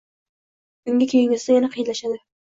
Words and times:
undan 0.93 1.11
keyingisida– 1.11 1.57
yanada 1.57 1.75
qiynaladi. 1.77 2.19